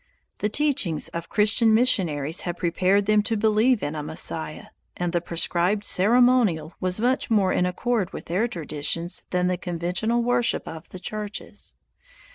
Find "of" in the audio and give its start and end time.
1.09-1.29, 10.67-10.89